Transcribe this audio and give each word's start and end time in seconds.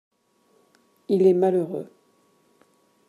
Il 1.09 1.27
est 1.27 1.35
malheureux 1.35 1.87